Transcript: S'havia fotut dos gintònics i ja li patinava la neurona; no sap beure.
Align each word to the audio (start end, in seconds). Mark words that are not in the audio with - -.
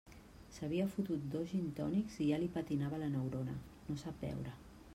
S'havia 0.53 0.87
fotut 0.93 1.27
dos 1.35 1.51
gintònics 1.51 2.15
i 2.25 2.29
ja 2.29 2.39
li 2.45 2.47
patinava 2.57 3.01
la 3.05 3.13
neurona; 3.17 3.57
no 3.91 3.99
sap 4.05 4.21
beure. 4.27 4.55